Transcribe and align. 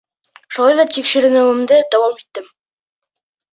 Шулай 0.55 0.77
ҙа 0.79 0.85
тикшеренеүемде 0.95 1.79
дауам 1.93 2.19
иттем. 2.25 2.51